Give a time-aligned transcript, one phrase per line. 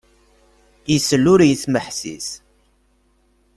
[0.95, 2.27] Isell ur yesmeḥsis!